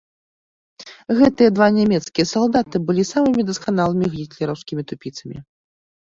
Гэтыя 1.17 1.49
два 1.57 1.67
нямецкія 1.75 2.25
салдаты 2.33 2.81
былі 2.87 3.03
самымі 3.09 3.45
дасканалымі 3.49 4.05
гітлераўскімі 4.15 4.83
тупіцамі. 4.93 5.37